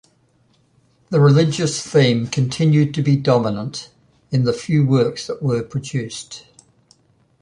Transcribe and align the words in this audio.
The 1.11 1.19
religious 1.19 1.79
theme 1.85 2.25
continued 2.25 2.95
to 2.95 3.03
be 3.03 3.15
dominant 3.15 3.91
in 4.31 4.45
the 4.45 4.51
few 4.53 4.83
works 4.83 5.27
that 5.27 5.43
were 5.43 5.61
produced. 5.61 6.45